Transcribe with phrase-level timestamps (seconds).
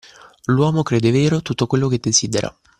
[0.45, 2.57] L'uomo crede vero tutto quello che desidera.